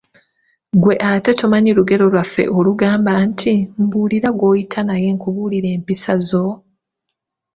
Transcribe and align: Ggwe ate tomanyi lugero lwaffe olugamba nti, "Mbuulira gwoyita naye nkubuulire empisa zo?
Ggwe 0.75 0.95
ate 1.11 1.31
tomanyi 1.39 1.71
lugero 1.77 2.05
lwaffe 2.13 2.43
olugamba 2.57 3.11
nti, 3.27 3.53
"Mbuulira 3.81 4.29
gwoyita 4.37 4.79
naye 4.87 5.07
nkubuulire 5.15 5.69
empisa 5.77 6.13
zo? 6.27 6.43